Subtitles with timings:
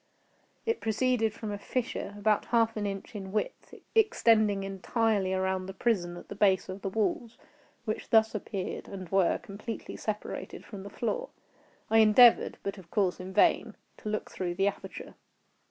[0.65, 5.75] It proceeded from a fissure, about half an inch in width, extending entirely around the
[5.75, 7.37] prison at the base of the walls,
[7.85, 11.29] which thus appeared, and were, completely separated from the floor.
[11.91, 15.13] I endeavored, but of course in vain, to look through the aperture.